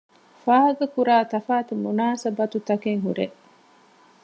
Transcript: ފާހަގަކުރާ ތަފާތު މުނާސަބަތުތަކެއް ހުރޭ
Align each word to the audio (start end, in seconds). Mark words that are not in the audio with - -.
ފާހަގަކުރާ 0.43 1.15
ތަފާތު 1.31 1.73
މުނާސަބަތުތަކެއް 1.83 2.99
ހުރޭ 3.05 3.25